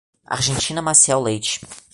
[0.25, 1.59] Argentina Maciel Leite